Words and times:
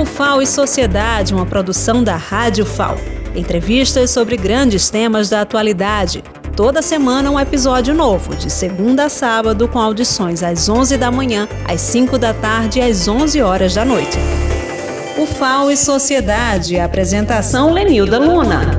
O 0.00 0.06
FAO 0.06 0.40
e 0.40 0.46
Sociedade, 0.46 1.34
uma 1.34 1.44
produção 1.44 2.02
da 2.02 2.16
Rádio 2.16 2.64
FAO. 2.64 2.96
Entrevistas 3.36 4.10
sobre 4.10 4.34
grandes 4.34 4.88
temas 4.88 5.28
da 5.28 5.42
atualidade. 5.42 6.24
Toda 6.56 6.80
semana 6.80 7.30
um 7.30 7.38
episódio 7.38 7.94
novo, 7.94 8.34
de 8.34 8.48
segunda 8.48 9.04
a 9.04 9.08
sábado, 9.10 9.68
com 9.68 9.78
audições 9.78 10.42
às 10.42 10.70
11 10.70 10.96
da 10.96 11.10
manhã, 11.10 11.46
às 11.68 11.82
5 11.82 12.16
da 12.16 12.32
tarde 12.32 12.78
e 12.78 12.82
às 12.82 13.06
11 13.08 13.42
horas 13.42 13.74
da 13.74 13.84
noite. 13.84 14.16
O 15.18 15.26
FAO 15.26 15.70
e 15.70 15.76
Sociedade, 15.76 16.80
apresentação 16.80 17.70
Lenilda 17.70 18.18
Luna. 18.18 18.78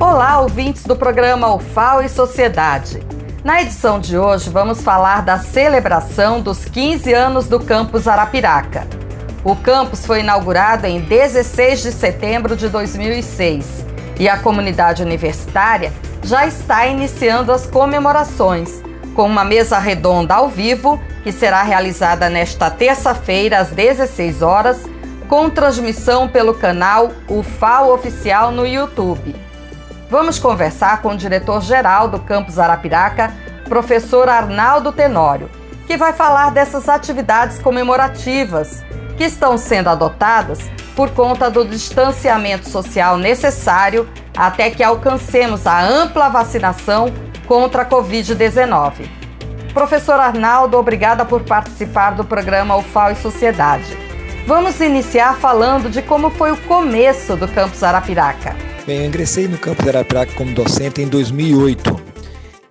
Olá, 0.00 0.40
ouvintes 0.40 0.84
do 0.84 0.96
programa 0.96 1.54
O 1.54 1.58
FAO 1.58 2.00
e 2.00 2.08
Sociedade. 2.08 3.02
Na 3.44 3.60
edição 3.60 4.00
de 4.00 4.16
hoje, 4.16 4.48
vamos 4.48 4.80
falar 4.80 5.20
da 5.20 5.38
celebração 5.38 6.40
dos 6.40 6.64
15 6.64 7.12
anos 7.12 7.46
do 7.46 7.60
Campus 7.60 8.08
Arapiraca. 8.08 8.99
O 9.42 9.56
campus 9.56 10.04
foi 10.04 10.20
inaugurado 10.20 10.86
em 10.86 11.00
16 11.00 11.82
de 11.82 11.92
setembro 11.92 12.54
de 12.54 12.68
2006 12.68 13.86
e 14.18 14.28
a 14.28 14.36
comunidade 14.36 15.02
universitária 15.02 15.92
já 16.22 16.46
está 16.46 16.86
iniciando 16.86 17.50
as 17.50 17.64
comemorações, 17.64 18.82
com 19.14 19.24
uma 19.24 19.42
mesa 19.42 19.78
redonda 19.78 20.34
ao 20.34 20.50
vivo 20.50 21.02
que 21.22 21.32
será 21.32 21.62
realizada 21.62 22.28
nesta 22.28 22.70
terça-feira 22.70 23.58
às 23.58 23.70
16 23.70 24.42
horas, 24.42 24.84
com 25.26 25.48
transmissão 25.48 26.28
pelo 26.28 26.52
canal 26.52 27.10
UFAO 27.26 27.94
Oficial 27.94 28.50
no 28.50 28.66
YouTube. 28.66 29.34
Vamos 30.10 30.38
conversar 30.38 31.00
com 31.00 31.10
o 31.10 31.16
diretor-geral 31.16 32.08
do 32.08 32.18
campus 32.20 32.58
Arapiraca, 32.58 33.32
professor 33.66 34.28
Arnaldo 34.28 34.92
Tenório, 34.92 35.48
que 35.86 35.96
vai 35.96 36.12
falar 36.12 36.50
dessas 36.50 36.90
atividades 36.90 37.58
comemorativas 37.58 38.84
que 39.20 39.24
estão 39.24 39.58
sendo 39.58 39.90
adotadas 39.90 40.60
por 40.96 41.10
conta 41.10 41.50
do 41.50 41.62
distanciamento 41.62 42.66
social 42.70 43.18
necessário 43.18 44.08
até 44.34 44.70
que 44.70 44.82
alcancemos 44.82 45.66
a 45.66 45.86
ampla 45.86 46.30
vacinação 46.30 47.12
contra 47.46 47.82
a 47.82 47.86
Covid-19. 47.86 49.06
Professor 49.74 50.18
Arnaldo, 50.18 50.78
obrigada 50.78 51.22
por 51.26 51.42
participar 51.42 52.12
do 52.12 52.24
programa 52.24 52.78
UFAO 52.78 53.10
e 53.10 53.16
Sociedade. 53.16 53.84
Vamos 54.46 54.80
iniciar 54.80 55.36
falando 55.36 55.90
de 55.90 56.00
como 56.00 56.30
foi 56.30 56.52
o 56.52 56.56
começo 56.56 57.36
do 57.36 57.46
campus 57.46 57.82
Arapiraca. 57.82 58.56
Bem, 58.86 59.00
eu 59.00 59.04
ingressei 59.04 59.46
no 59.46 59.58
campus 59.58 59.86
Arapiraca 59.86 60.32
como 60.32 60.54
docente 60.54 61.02
em 61.02 61.08
2008 61.08 61.94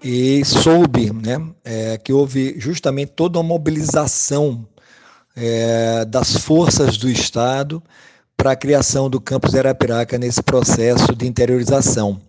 e 0.04 0.44
soube 0.44 1.14
né, 1.14 1.40
é, 1.64 2.00
que 2.04 2.12
houve 2.12 2.56
justamente 2.58 3.12
toda 3.12 3.38
uma 3.38 3.48
mobilização 3.48 4.66
é, 5.40 6.06
das 6.06 6.36
forças 6.38 6.98
do 6.98 7.10
Estado 7.10 7.82
para 8.36 8.52
a 8.52 8.56
criação 8.56 9.10
do 9.10 9.20
campus 9.20 9.56
Arapiraca 9.56 10.18
nesse 10.18 10.44
processo 10.44 11.16
de 11.16 11.26
interiorização. 11.26 12.20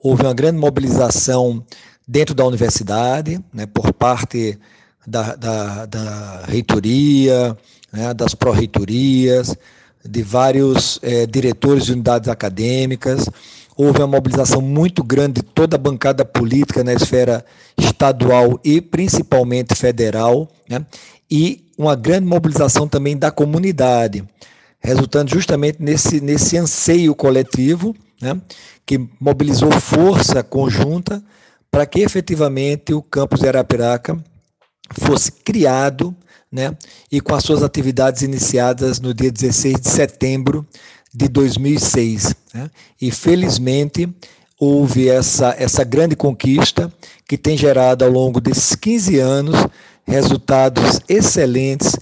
Houve 0.00 0.22
uma 0.22 0.34
grande 0.34 0.58
mobilização 0.58 1.64
dentro 2.06 2.34
da 2.34 2.44
universidade, 2.44 3.40
né, 3.52 3.66
por 3.66 3.92
parte 3.92 4.58
da, 5.06 5.34
da, 5.34 5.86
da 5.86 6.44
reitoria, 6.46 7.56
né, 7.92 8.14
das 8.14 8.34
pró-reitorias, 8.34 9.56
de 10.04 10.22
vários 10.22 11.00
é, 11.02 11.26
diretores 11.26 11.86
de 11.86 11.92
unidades 11.92 12.28
acadêmicas. 12.28 13.28
Houve 13.76 13.98
uma 13.98 14.06
mobilização 14.06 14.60
muito 14.60 15.02
grande 15.02 15.40
de 15.40 15.42
toda 15.42 15.76
a 15.76 15.78
bancada 15.78 16.24
política 16.24 16.82
na 16.82 16.94
esfera 16.94 17.44
estadual 17.76 18.58
e 18.64 18.80
principalmente 18.80 19.74
federal, 19.74 20.48
né, 20.68 20.84
e 21.30 21.66
uma 21.76 21.94
grande 21.94 22.26
mobilização 22.26 22.88
também 22.88 23.16
da 23.16 23.30
comunidade 23.30 24.24
resultando 24.86 25.30
justamente 25.30 25.82
nesse, 25.82 26.20
nesse 26.20 26.56
anseio 26.56 27.12
coletivo, 27.14 27.94
né, 28.22 28.40
que 28.86 28.98
mobilizou 29.20 29.70
força 29.72 30.44
conjunta 30.44 31.22
para 31.70 31.84
que 31.84 32.00
efetivamente 32.00 32.94
o 32.94 33.02
campus 33.02 33.40
de 33.40 33.48
Arapiraca 33.48 34.16
fosse 34.92 35.32
criado 35.32 36.14
né, 36.50 36.76
e 37.10 37.20
com 37.20 37.34
as 37.34 37.42
suas 37.42 37.64
atividades 37.64 38.22
iniciadas 38.22 39.00
no 39.00 39.12
dia 39.12 39.30
16 39.32 39.80
de 39.80 39.88
setembro 39.88 40.64
de 41.12 41.28
2006. 41.28 42.34
Né, 42.54 42.70
e 43.00 43.10
felizmente 43.10 44.08
houve 44.60 45.08
essa, 45.08 45.54
essa 45.58 45.84
grande 45.84 46.16
conquista 46.16 46.92
que 47.28 47.36
tem 47.36 47.56
gerado 47.56 48.04
ao 48.04 48.10
longo 48.10 48.40
desses 48.40 48.74
15 48.74 49.18
anos 49.18 49.66
resultados 50.06 51.00
excelentes 51.08 51.96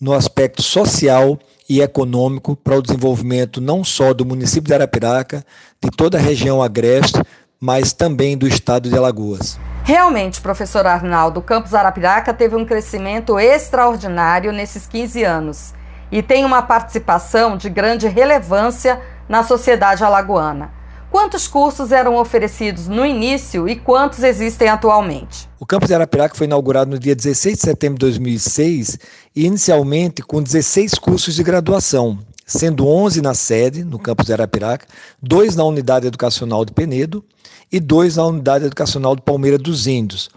no 0.00 0.12
aspecto 0.12 0.62
social 0.62 1.38
e 1.68 1.82
econômico 1.82 2.56
para 2.56 2.78
o 2.78 2.82
desenvolvimento 2.82 3.60
não 3.60 3.84
só 3.84 4.14
do 4.14 4.24
município 4.24 4.68
de 4.68 4.74
Arapiraca, 4.74 5.44
de 5.82 5.90
toda 5.90 6.16
a 6.16 6.20
região 6.20 6.62
agreste, 6.62 7.20
mas 7.60 7.92
também 7.92 8.38
do 8.38 8.46
estado 8.46 8.88
de 8.88 8.96
Alagoas. 8.96 9.58
Realmente, 9.82 10.40
professor 10.40 10.86
Arnaldo, 10.86 11.40
o 11.40 11.42
campus 11.42 11.74
Arapiraca 11.74 12.32
teve 12.32 12.54
um 12.54 12.64
crescimento 12.64 13.38
extraordinário 13.38 14.52
nesses 14.52 14.86
15 14.86 15.24
anos 15.24 15.74
e 16.10 16.22
tem 16.22 16.44
uma 16.44 16.62
participação 16.62 17.56
de 17.56 17.68
grande 17.68 18.06
relevância 18.06 19.00
na 19.28 19.42
sociedade 19.42 20.04
alagoana. 20.04 20.77
Quantos 21.10 21.48
cursos 21.48 21.90
eram 21.90 22.16
oferecidos 22.16 22.86
no 22.86 23.04
início 23.04 23.66
e 23.66 23.74
quantos 23.74 24.22
existem 24.22 24.68
atualmente? 24.68 25.48
O 25.58 25.64
campus 25.64 25.88
de 25.88 25.94
Arapiraca 25.94 26.34
foi 26.34 26.46
inaugurado 26.46 26.90
no 26.90 26.98
dia 26.98 27.16
16 27.16 27.56
de 27.56 27.62
setembro 27.62 27.98
de 27.98 28.06
2006 28.06 28.98
e 29.34 29.46
inicialmente 29.46 30.20
com 30.20 30.42
16 30.42 30.94
cursos 30.94 31.34
de 31.34 31.42
graduação, 31.42 32.18
sendo 32.46 32.86
11 32.86 33.22
na 33.22 33.32
sede, 33.32 33.84
no 33.84 33.98
campus 33.98 34.26
de 34.26 34.34
Arapiraca, 34.34 34.86
dois 35.20 35.56
na 35.56 35.64
unidade 35.64 36.06
educacional 36.06 36.62
de 36.62 36.74
Penedo 36.74 37.24
e 37.72 37.80
dois 37.80 38.16
na 38.16 38.26
unidade 38.26 38.66
educacional 38.66 39.16
de 39.16 39.22
Palmeira 39.22 39.56
dos 39.56 39.86
Índios. 39.86 40.28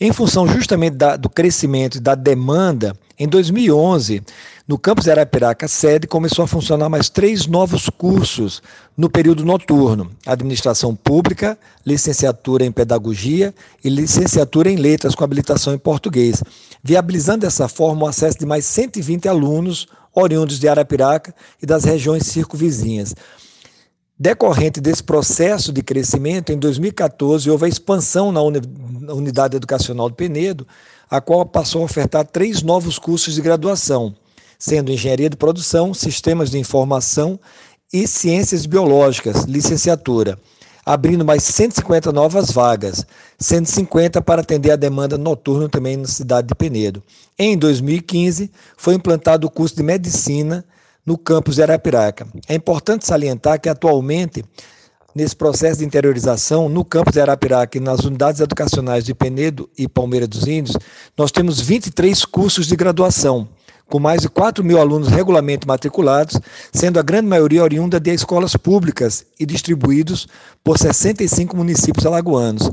Em 0.00 0.12
função 0.12 0.48
justamente 0.48 0.96
da, 0.96 1.16
do 1.16 1.28
crescimento 1.28 1.96
e 1.96 2.00
da 2.00 2.14
demanda, 2.14 2.96
em 3.18 3.28
2011, 3.28 4.22
no 4.68 4.76
campus 4.76 5.06
Arapiraca, 5.06 5.68
sede, 5.68 6.08
começou 6.08 6.44
a 6.44 6.48
funcionar 6.48 6.88
mais 6.88 7.08
três 7.08 7.46
novos 7.46 7.88
cursos 7.88 8.60
no 8.96 9.08
período 9.08 9.44
noturno: 9.44 10.10
Administração 10.26 10.94
Pública, 10.96 11.56
Licenciatura 11.86 12.64
em 12.64 12.72
Pedagogia 12.72 13.54
e 13.84 13.88
Licenciatura 13.88 14.68
em 14.68 14.74
Letras 14.74 15.14
com 15.14 15.22
habilitação 15.22 15.72
em 15.72 15.78
Português, 15.78 16.42
viabilizando 16.82 17.42
dessa 17.42 17.68
forma 17.68 18.04
o 18.04 18.08
acesso 18.08 18.40
de 18.40 18.46
mais 18.46 18.64
120 18.64 19.28
alunos 19.28 19.86
oriundos 20.12 20.58
de 20.58 20.66
Arapiraca 20.66 21.32
e 21.62 21.66
das 21.66 21.84
regiões 21.84 22.26
circunvizinhas. 22.26 23.14
Decorrente 24.18 24.80
desse 24.80 25.04
processo 25.04 25.72
de 25.72 25.82
crescimento, 25.82 26.50
em 26.50 26.58
2014 26.58 27.48
houve 27.48 27.66
a 27.66 27.68
expansão 27.68 28.32
na 28.32 28.40
Unidade 29.12 29.56
Educacional 29.56 30.08
de 30.08 30.16
Penedo, 30.16 30.66
a 31.08 31.20
qual 31.20 31.46
passou 31.46 31.82
a 31.82 31.84
ofertar 31.84 32.26
três 32.26 32.62
novos 32.62 32.98
cursos 32.98 33.34
de 33.34 33.42
graduação, 33.42 34.16
sendo 34.58 34.92
Engenharia 34.92 35.30
de 35.30 35.36
Produção, 35.36 35.92
Sistemas 35.92 36.50
de 36.50 36.58
Informação 36.58 37.38
e 37.92 38.06
Ciências 38.06 38.66
Biológicas, 38.66 39.44
licenciatura, 39.44 40.38
abrindo 40.84 41.24
mais 41.24 41.42
150 41.42 42.12
novas 42.12 42.50
vagas, 42.50 43.04
sendo 43.38 43.66
50 43.66 44.22
para 44.22 44.42
atender 44.42 44.70
a 44.70 44.76
demanda 44.76 45.18
noturna 45.18 45.68
também 45.68 45.96
na 45.96 46.06
cidade 46.06 46.48
de 46.48 46.54
Penedo. 46.54 47.02
Em 47.38 47.56
2015, 47.56 48.50
foi 48.76 48.94
implantado 48.94 49.46
o 49.46 49.50
curso 49.50 49.74
de 49.74 49.82
Medicina 49.82 50.64
no 51.04 51.18
campus 51.18 51.56
de 51.56 51.62
Arapiraca. 51.62 52.26
É 52.48 52.54
importante 52.54 53.06
salientar 53.06 53.60
que 53.60 53.68
atualmente, 53.68 54.44
nesse 55.14 55.34
processo 55.34 55.78
de 55.78 55.84
interiorização, 55.84 56.68
no 56.68 56.84
campus 56.84 57.14
de 57.14 57.20
Arapiraca 57.20 57.78
e 57.78 57.80
nas 57.80 58.00
unidades 58.00 58.40
educacionais 58.40 59.04
de 59.04 59.14
Penedo 59.14 59.68
e 59.78 59.88
Palmeira 59.88 60.26
dos 60.26 60.46
Índios, 60.46 60.76
nós 61.16 61.30
temos 61.30 61.60
23 61.60 62.24
cursos 62.24 62.66
de 62.66 62.74
graduação, 62.76 63.48
com 63.88 63.98
mais 63.98 64.22
de 64.22 64.28
4 64.28 64.64
mil 64.64 64.80
alunos 64.80 65.08
regularmente 65.08 65.66
matriculados, 65.66 66.40
sendo 66.72 66.98
a 66.98 67.02
grande 67.02 67.28
maioria 67.28 67.62
oriunda 67.62 68.00
de 68.00 68.12
escolas 68.12 68.56
públicas 68.56 69.24
e 69.38 69.46
distribuídos 69.46 70.26
por 70.62 70.78
65 70.78 71.56
municípios 71.56 72.04
alagoanos. 72.06 72.70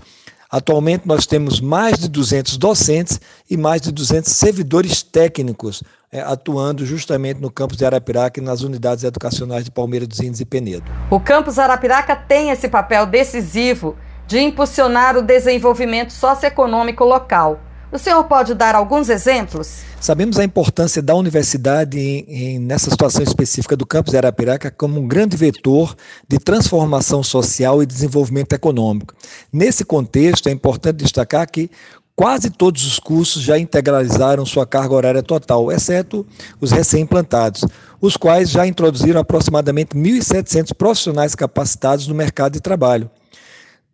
Atualmente 0.49 1.07
nós 1.07 1.25
temos 1.25 1.59
mais 1.59 1.97
de 1.97 2.07
200 2.07 2.57
docentes 2.57 3.19
e 3.49 3.57
mais 3.57 3.81
de 3.81 3.91
200 3.91 4.31
servidores 4.31 5.01
técnicos 5.01 5.83
é, 6.13 6.21
atuando 6.21 6.85
justamente 6.85 7.41
no 7.41 7.49
campus 7.49 7.75
de 7.75 7.83
Arapiraca 7.83 8.39
e 8.39 8.43
nas 8.43 8.61
unidades 8.61 9.03
educacionais 9.03 9.65
de 9.65 9.71
Palmeira 9.71 10.05
dos 10.05 10.19
Índios 10.19 10.41
e 10.41 10.45
Penedo. 10.45 10.85
O 11.09 11.19
campus 11.19 11.57
Arapiraca 11.57 12.15
tem 12.15 12.51
esse 12.51 12.69
papel 12.69 13.07
decisivo 13.07 13.97
de 14.27 14.39
impulsionar 14.39 15.17
o 15.17 15.23
desenvolvimento 15.23 16.13
socioeconômico 16.13 17.03
local. 17.03 17.59
O 17.93 17.99
senhor 17.99 18.23
pode 18.23 18.55
dar 18.55 18.73
alguns 18.73 19.07
exemplos? 19.07 19.83
Sabemos 20.01 20.39
a 20.39 20.43
importância 20.43 20.99
da 20.99 21.13
universidade 21.13 21.99
em, 21.99 22.25
em, 22.27 22.59
nessa 22.59 22.89
situação 22.89 23.21
específica 23.21 23.77
do 23.77 23.85
campus 23.85 24.09
de 24.09 24.17
Arapiraca 24.17 24.71
como 24.71 24.99
um 24.99 25.07
grande 25.07 25.37
vetor 25.37 25.95
de 26.27 26.39
transformação 26.39 27.21
social 27.21 27.83
e 27.83 27.85
desenvolvimento 27.85 28.53
econômico. 28.53 29.13
Nesse 29.51 29.85
contexto, 29.85 30.49
é 30.49 30.51
importante 30.51 30.97
destacar 31.03 31.47
que 31.49 31.69
Quase 32.15 32.51
todos 32.51 32.85
os 32.85 32.99
cursos 32.99 33.41
já 33.41 33.57
integralizaram 33.57 34.45
sua 34.45 34.67
carga 34.67 34.93
horária 34.93 35.23
total, 35.23 35.71
exceto 35.71 36.23
os 36.61 36.69
recém-implantados, 36.69 37.65
os 37.99 38.15
quais 38.15 38.51
já 38.51 38.67
introduziram 38.67 39.19
aproximadamente 39.19 39.97
1.700 39.97 40.75
profissionais 40.75 41.33
capacitados 41.33 42.07
no 42.07 42.13
mercado 42.13 42.53
de 42.53 42.61
trabalho. 42.61 43.09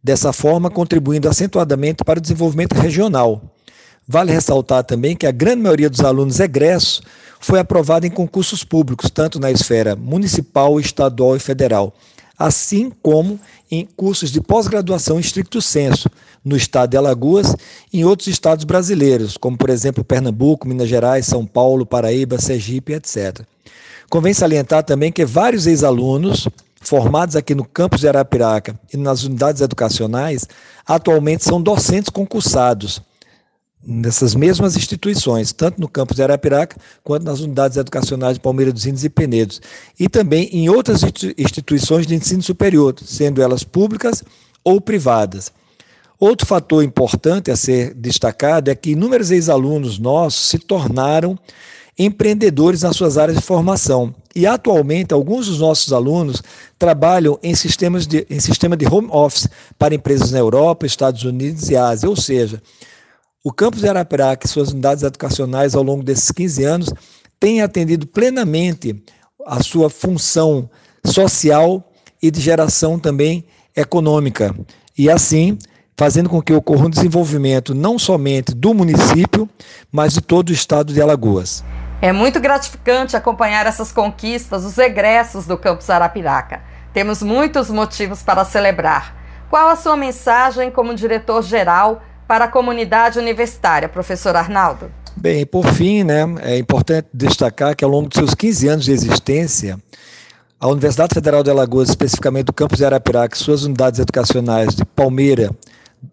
Dessa 0.04 0.34
forma, 0.34 0.70
contribuindo 0.70 1.30
acentuadamente 1.30 2.04
para 2.04 2.20
o 2.20 2.22
desenvolvimento 2.22 2.74
regional. 2.74 3.42
Vale 4.12 4.32
ressaltar 4.32 4.84
também 4.84 5.16
que 5.16 5.28
a 5.28 5.32
grande 5.32 5.62
maioria 5.62 5.88
dos 5.88 6.00
alunos 6.00 6.40
egressos 6.40 7.00
foi 7.40 7.60
aprovada 7.60 8.08
em 8.08 8.10
concursos 8.10 8.64
públicos, 8.64 9.12
tanto 9.12 9.40
na 9.40 9.52
esfera 9.52 9.96
municipal, 9.96 10.80
estadual 10.80 11.36
e 11.36 11.40
federal, 11.40 11.94
assim 12.36 12.92
como 13.04 13.40
em 13.70 13.88
cursos 13.96 14.32
de 14.32 14.42
pós-graduação 14.42 15.18
em 15.18 15.22
stricto 15.22 15.62
senso, 15.62 16.10
no 16.44 16.58
estado 16.58 16.90
de 16.90 16.98
Alagoas 16.98 17.56
e 17.94 18.00
em 18.00 18.04
outros 18.04 18.28
estados 18.28 18.66
brasileiros, 18.66 19.38
como 19.38 19.56
por 19.56 19.70
exemplo 19.70 20.04
Pernambuco, 20.04 20.68
Minas 20.68 20.90
Gerais, 20.90 21.28
São 21.28 21.46
Paulo, 21.46 21.86
Paraíba, 21.86 22.40
Sergipe, 22.40 22.94
etc. 22.94 23.42
Convém 24.10 24.34
salientar 24.34 24.82
também 24.84 25.12
que 25.12 25.24
vários 25.24 25.68
ex-alunos 25.68 26.48
formados 26.82 27.36
aqui 27.36 27.54
no 27.54 27.64
campus 27.64 28.00
de 28.00 28.08
Arapiraca 28.08 28.74
e 28.92 28.98
nas 28.98 29.24
unidades 29.24 29.62
educacionais 29.62 30.48
atualmente 30.88 31.44
são 31.44 31.62
docentes 31.62 32.10
concursados 32.10 33.08
nessas 33.86 34.36
mesmas 34.36 34.76
instituições, 34.76 35.54
tanto 35.54 35.80
no 35.80 35.88
campus 35.88 36.16
de 36.16 36.24
Arapiraca 36.24 36.78
quanto 37.04 37.24
nas 37.24 37.40
unidades 37.40 37.78
educacionais 37.78 38.36
de 38.36 38.40
Palmeira 38.40 38.72
dos 38.72 38.86
Índios 38.86 39.04
e 39.04 39.10
Penedos, 39.10 39.62
e 40.00 40.10
também 40.10 40.50
em 40.52 40.70
outras 40.70 41.02
instituições 41.38 42.06
de 42.06 42.16
ensino 42.16 42.44
superior, 42.44 42.96
sendo 43.04 43.42
elas 43.42 43.64
públicas 43.64 44.24
ou 44.64 44.82
privadas. 44.82 45.52
Outro 46.20 46.46
fator 46.46 46.84
importante 46.84 47.50
a 47.50 47.56
ser 47.56 47.94
destacado 47.94 48.70
é 48.70 48.76
que 48.76 48.92
inúmeros 48.92 49.32
ex-alunos 49.32 49.98
nossos 49.98 50.50
se 50.50 50.60
tornaram 50.60 51.40
empreendedores 51.98 52.82
nas 52.82 52.96
suas 52.96 53.18
áreas 53.18 53.38
de 53.38 53.44
formação. 53.44 54.14
E 54.36 54.46
atualmente, 54.46 55.14
alguns 55.14 55.48
dos 55.48 55.60
nossos 55.60 55.92
alunos 55.94 56.42
trabalham 56.78 57.40
em, 57.42 57.56
sistemas 57.56 58.06
de, 58.06 58.26
em 58.30 58.40
sistema 58.40 58.76
de 58.76 58.86
home 58.86 59.10
office 59.12 59.50
para 59.78 59.96
empresas 59.96 60.32
na 60.32 60.40
Europa, 60.40 60.86
Estados 60.86 61.24
Unidos 61.24 61.70
e 61.70 61.76
Ásia. 61.76 62.10
Ou 62.10 62.16
seja, 62.16 62.62
o 63.44 63.54
campus 63.54 63.82
de 63.82 63.88
Arapiraca 63.88 64.46
e 64.46 64.50
suas 64.50 64.72
unidades 64.72 65.04
educacionais 65.04 65.74
ao 65.74 65.84
longo 65.84 66.04
desses 66.04 66.30
15 66.32 66.64
anos 66.66 66.94
têm 67.40 67.62
atendido 67.62 68.06
plenamente 68.06 69.02
a 69.48 69.64
sua 69.64 69.90
função 69.90 70.70
social 71.06 71.90
e 72.22 72.30
de 72.30 72.42
geração 72.42 73.00
também 73.00 73.46
econômica. 73.76 74.54
E 74.98 75.10
assim, 75.10 75.58
fazendo 75.98 76.30
com 76.30 76.42
que 76.42 76.54
ocorra 76.54 76.88
um 76.88 76.90
desenvolvimento 76.90 77.74
não 77.74 77.98
somente 77.98 78.54
do 78.54 78.74
município, 78.74 79.50
mas 79.90 80.14
de 80.14 80.22
todo 80.22 80.50
o 80.50 80.54
estado 80.54 80.94
de 80.94 81.02
Alagoas. 81.02 81.64
É 82.02 82.12
muito 82.12 82.40
gratificante 82.42 83.16
acompanhar 83.16 83.66
essas 83.66 83.92
conquistas, 83.92 84.66
os 84.66 84.78
egressos 84.78 85.46
do 85.46 85.58
campus 85.58 85.90
Arapiraca. 85.90 86.62
Temos 86.94 87.22
muitos 87.22 87.70
motivos 87.70 88.22
para 88.22 88.44
celebrar. 88.44 89.16
Qual 89.50 89.70
a 89.70 89.76
sua 89.76 89.96
mensagem 89.96 90.70
como 90.70 90.94
diretor-geral 90.94 92.02
para 92.30 92.46
a 92.46 92.48
comunidade 92.48 93.18
universitária, 93.18 93.90
professor 93.90 94.36
Arnaldo? 94.36 94.92
Bem, 95.18 95.48
por 95.48 95.66
fim, 95.66 96.04
né, 96.04 96.24
é 96.44 96.60
importante 96.60 97.08
destacar 97.12 97.76
que 97.76 97.84
ao 97.84 97.90
longo 97.90 98.08
de 98.08 98.18
seus 98.18 98.36
15 98.36 98.68
anos 98.68 98.86
de 98.86 98.92
existência, 98.92 99.80
a 100.60 100.68
Universidade 100.68 101.16
Federal 101.16 101.42
de 101.42 101.50
Alagoas, 101.50 101.90
especificamente 101.90 102.52
o 102.52 102.54
campus 102.54 102.78
de 102.78 102.86
Arapiraca, 102.86 103.36
suas 103.36 103.64
unidades 103.64 104.00
educacionais 104.00 104.76
de 104.76 104.86
Palmeira, 104.86 105.50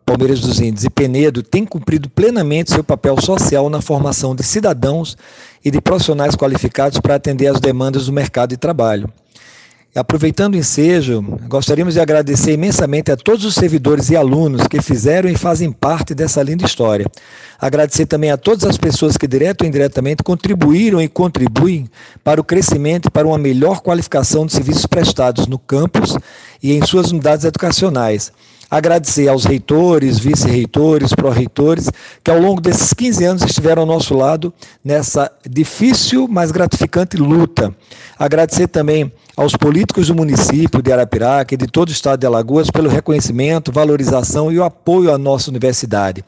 Palmeiras 0.06 0.40
dos 0.40 0.58
Índios 0.58 0.84
e 0.84 0.90
Penedo 0.90 1.42
têm 1.42 1.66
cumprido 1.66 2.08
plenamente 2.08 2.72
seu 2.72 2.82
papel 2.82 3.20
social 3.20 3.68
na 3.68 3.82
formação 3.82 4.34
de 4.34 4.42
cidadãos 4.42 5.18
e 5.62 5.70
de 5.70 5.82
profissionais 5.82 6.34
qualificados 6.34 6.98
para 6.98 7.16
atender 7.16 7.48
às 7.48 7.60
demandas 7.60 8.06
do 8.06 8.12
mercado 8.12 8.48
de 8.48 8.56
trabalho. 8.56 9.12
Aproveitando 9.96 10.52
o 10.52 10.58
ensejo, 10.58 11.22
gostaríamos 11.48 11.94
de 11.94 12.00
agradecer 12.00 12.52
imensamente 12.52 13.10
a 13.10 13.16
todos 13.16 13.46
os 13.46 13.54
servidores 13.54 14.10
e 14.10 14.16
alunos 14.16 14.66
que 14.66 14.82
fizeram 14.82 15.26
e 15.26 15.34
fazem 15.34 15.72
parte 15.72 16.14
dessa 16.14 16.42
linda 16.42 16.66
história. 16.66 17.06
Agradecer 17.58 18.04
também 18.04 18.30
a 18.30 18.36
todas 18.36 18.64
as 18.64 18.76
pessoas 18.76 19.16
que, 19.16 19.26
direto 19.26 19.62
ou 19.62 19.66
indiretamente, 19.66 20.22
contribuíram 20.22 21.00
e 21.00 21.08
contribuem 21.08 21.88
para 22.22 22.38
o 22.38 22.44
crescimento 22.44 23.06
e 23.06 23.10
para 23.10 23.26
uma 23.26 23.38
melhor 23.38 23.80
qualificação 23.80 24.44
de 24.44 24.52
serviços 24.52 24.84
prestados 24.84 25.46
no 25.46 25.58
campus 25.58 26.14
e 26.62 26.74
em 26.74 26.84
suas 26.84 27.10
unidades 27.10 27.46
educacionais. 27.46 28.30
Agradecer 28.70 29.28
aos 29.28 29.44
reitores, 29.44 30.18
vice-reitores, 30.18 31.14
pró-reitores, 31.14 31.88
que 32.22 32.30
ao 32.30 32.40
longo 32.40 32.60
desses 32.60 32.92
15 32.92 33.24
anos 33.24 33.42
estiveram 33.42 33.82
ao 33.82 33.86
nosso 33.86 34.14
lado 34.14 34.52
nessa 34.84 35.30
difícil, 35.48 36.26
mas 36.28 36.50
gratificante 36.50 37.16
luta. 37.16 37.74
Agradecer 38.18 38.66
também 38.66 39.12
aos 39.36 39.54
políticos 39.54 40.08
do 40.08 40.14
município 40.14 40.82
de 40.82 40.92
Arapiraca 40.92 41.54
e 41.54 41.56
de 41.56 41.66
todo 41.66 41.90
o 41.90 41.92
estado 41.92 42.18
de 42.18 42.26
Alagoas 42.26 42.70
pelo 42.70 42.88
reconhecimento, 42.88 43.70
valorização 43.70 44.50
e 44.50 44.58
o 44.58 44.64
apoio 44.64 45.12
à 45.12 45.18
nossa 45.18 45.50
universidade. 45.50 46.24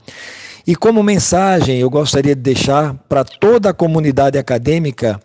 E 0.66 0.76
como 0.76 1.02
mensagem, 1.02 1.80
eu 1.80 1.88
gostaria 1.88 2.36
de 2.36 2.42
deixar 2.42 2.94
para 3.08 3.24
toda 3.24 3.70
a 3.70 3.74
comunidade 3.74 4.38
acadêmica 4.38 5.18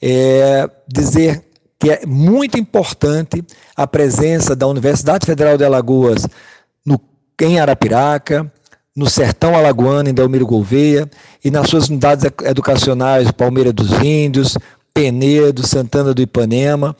é, 0.00 0.68
dizer 0.86 1.42
que 1.82 1.90
é 1.90 2.06
muito 2.06 2.56
importante 2.56 3.44
a 3.74 3.88
presença 3.88 4.54
da 4.54 4.68
Universidade 4.68 5.26
Federal 5.26 5.58
de 5.58 5.64
Alagoas 5.64 6.28
no, 6.86 7.00
em 7.40 7.58
Arapiraca, 7.58 8.48
no 8.94 9.10
Sertão 9.10 9.56
Alagoano, 9.56 10.08
em 10.08 10.14
Delmiro 10.14 10.46
Gouveia, 10.46 11.10
e 11.44 11.50
nas 11.50 11.68
suas 11.68 11.88
unidades 11.88 12.24
educacionais, 12.44 13.32
Palmeira 13.32 13.72
dos 13.72 13.90
Índios, 14.00 14.56
Penedo, 14.94 15.66
Santana 15.66 16.14
do 16.14 16.22
Ipanema, 16.22 16.94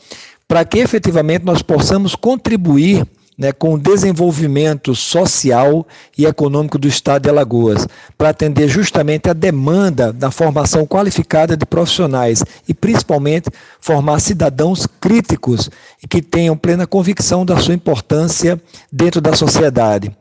para 0.49 0.65
que 0.65 0.81
efetivamente 0.81 1.45
nós 1.45 1.63
possamos 1.63 2.17
contribuir 2.17 3.07
né, 3.37 3.53
com 3.53 3.75
o 3.75 3.79
desenvolvimento 3.79 4.95
social 4.95 5.87
e 6.17 6.27
econômico 6.27 6.79
do 6.79 6.87
Estado 6.87 7.23
de 7.23 7.31
Alagoas, 7.31 7.87
para 8.17 8.29
atender 8.29 8.69
justamente 8.69 9.29
a 9.29 9.33
demanda 9.33 10.13
da 10.13 10.31
formação 10.31 10.87
qualificada 10.87 11.57
de 11.57 11.65
profissionais 11.65 12.45
e, 12.69 12.75
principalmente, 12.75 13.51
formar 13.81 14.21
cidadãos 14.21 14.87
críticos 15.01 15.71
e 16.03 16.07
que 16.07 16.21
tenham 16.21 16.57
plena 16.57 16.87
convicção 16.87 17.45
da 17.45 17.57
sua 17.59 17.75
importância 17.75 18.61
dentro 18.91 19.21
da 19.21 19.35
sociedade. 19.35 20.15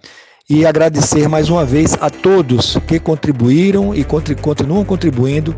E 0.49 0.65
agradecer 0.65 1.29
mais 1.29 1.49
uma 1.49 1.65
vez 1.65 1.97
a 2.01 2.09
todos 2.09 2.77
que 2.87 2.99
contribuíram 2.99 3.95
e 3.95 4.03
continuam 4.03 4.83
contribuindo 4.83 5.55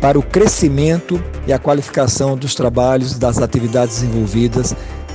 para 0.00 0.18
o 0.18 0.22
crescimento 0.22 1.22
e 1.46 1.52
a 1.52 1.58
qualificação 1.58 2.36
dos 2.36 2.54
trabalhos, 2.54 3.18
das 3.18 3.38
atividades 3.38 4.00
desenvolvidas 4.00 4.74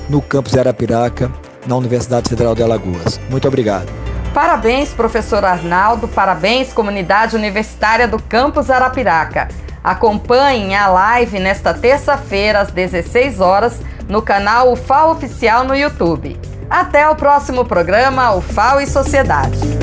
no 0.10 0.22
campus 0.22 0.54
de 0.54 0.60
Arapiraca 0.60 1.32
na 1.66 1.76
Universidade 1.76 2.30
Federal 2.30 2.56
de 2.56 2.64
Alagoas. 2.64 3.20
Muito 3.30 3.48
obrigado. 3.48 3.88
Parabéns, 4.34 4.90
professor 4.90 5.46
Arnaldo, 5.46 6.08
parabéns, 6.08 6.74
comunidade 6.74 7.36
universitária 7.36 8.08
do 8.08 8.22
campus 8.22 8.70
Arapiraca. 8.70 9.48
Acompanhem 9.84 10.76
a 10.76 10.88
live 10.88 11.40
nesta 11.40 11.74
terça-feira, 11.74 12.62
às 12.62 12.72
16 12.72 13.40
horas, 13.40 13.80
no 14.08 14.22
canal 14.22 14.72
UFAO 14.72 15.12
Oficial 15.12 15.64
no 15.64 15.76
YouTube. 15.76 16.40
Até 16.70 17.08
o 17.08 17.16
próximo 17.16 17.66
programa 17.66 18.34
UFAO 18.34 18.82
e 18.82 18.88
Sociedade. 18.88 19.83